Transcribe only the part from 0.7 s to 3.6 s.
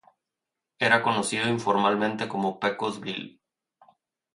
Era conocido informalmente como "Pecos Bill".